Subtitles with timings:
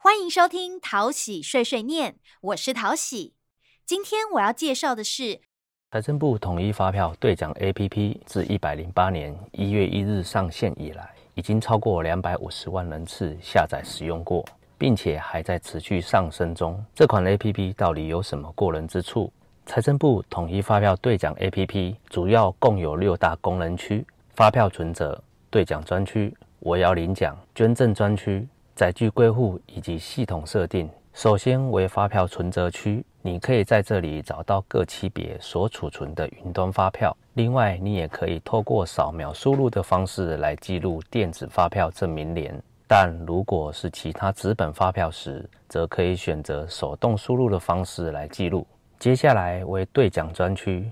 [0.00, 3.34] 欢迎收听淘喜碎碎念，我是淘喜。
[3.84, 5.40] 今天我要介绍的是
[5.90, 14.44] 财政部统一发票兑奖 APP，自一百零八年一月一日上线以来，已经超过两百五十万人次下载使用过，
[14.78, 16.80] 并且还在持续上升中。
[16.94, 19.32] 这款 APP 到底有什么过人之处？
[19.66, 24.06] 财政部统一发票兑奖 APP 主要共有六大功能区：
[24.36, 25.20] 发票存折、
[25.50, 28.46] 兑奖专区、我要领奖、捐赠专区。
[28.78, 37.12] 载具归户以及系统设定，首先为发票存折区，你可以在这里找到各级别所储存的云端发票。
[37.32, 42.56] 另外，你也可以透过扫描输入的方式来记录电子发票证明联。
[42.86, 48.64] 但如果是其他纸本发票时，则可以选择手动输入的方式来记录。
[49.00, 50.88] 接下来为兑奖专区，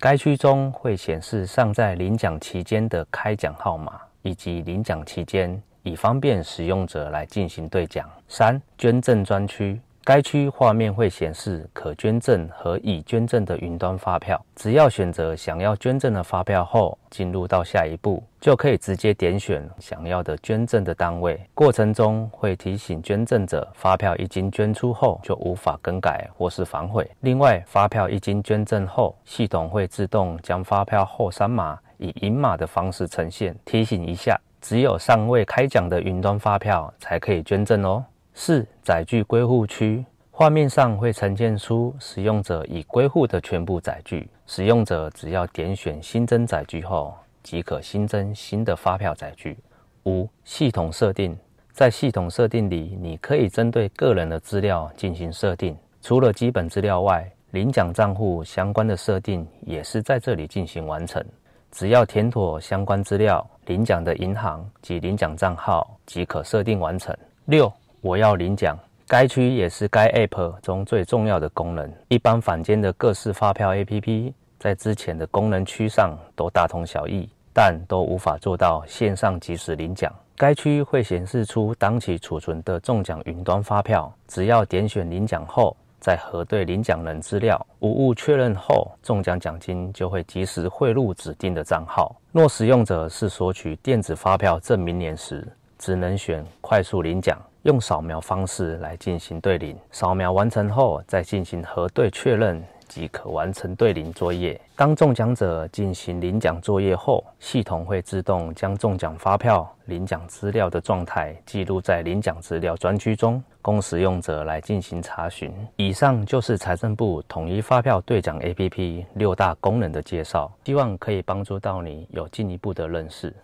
[0.00, 5.62] 该区中会显示尚在领奖期间的开奖号码以及领奖期间。
[5.88, 8.06] 以方便使用者来进行兑奖。
[8.28, 14.38] 三、捐赠专区，该区画面会显示可捐赠和已捐赠的云端发票。
[14.54, 21.40] 只要选择想要捐赠的发票后，进入到下一步，就可以直接点选想要的捐赠的单位。
[21.54, 27.10] 过程中会提醒捐赠者，发票一经捐出后就无法更改或是反悔。
[27.20, 34.38] 另外，发票一经捐赠后，系统会自动将发票后三码以银码的方式呈现，提醒一下。
[34.60, 38.04] 只有尚未开奖的云端发票才可以捐赠哦。
[38.34, 49.56] 四载具归户区，画面上会呈现出使用者已归户的全部载具，使用者只要点选新增载具后，即可新增新的发票载具。
[50.04, 51.36] 五系统设定，
[51.72, 61.24] 在系统设定里，你可以针对个人的资料进行设定，除了基本资料外，领奖账户相关的设定也是在这里进行完成。
[61.70, 67.14] 只要填妥相关资料，领奖的银行及领奖账号即可设定完成。
[67.44, 67.70] 六，
[68.00, 68.74] 我要领奖，
[69.06, 71.92] 该区也是该 App 中最重要的功能。
[72.08, 80.10] 一般坊间的各式发票 App 在之前的功能区上都大同小异，但都无法做到线上即时领奖。
[80.34, 85.76] 该区会显示出当期储存的中奖云端发票，只要点选领奖后。
[86.00, 92.14] 在核对领奖人资料无误确认后，中奖奖金就会及时汇入指定的账号。
[92.32, 95.46] 若使用者是索取电子发票证明年时，
[95.78, 99.76] 只能选快速领奖，用扫描方式来进行对领。
[99.90, 102.62] 扫描完成后，再进行核对确认。
[102.88, 104.60] 即可完成对领作业。
[104.74, 115.52] 当中奖者进行领奖作业后，系统会自动将中奖发票、领奖资料的状态记录在领奖资料专区中，供使用者来进行查询。
[115.76, 123.34] 以上就是财政部统一发票兑奖 APP 六大功能的介绍，希望可以帮助到你有进一步的认识。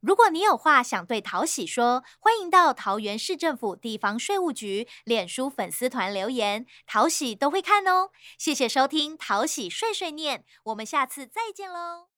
[0.00, 8.10] 如果你有话想对桃喜说，欢迎到桃园市政府地方税务局脸书粉丝团留言，桃喜都会看哦。
[8.38, 12.09] 谢谢收听桃喜碎碎念，我们下次再见喽。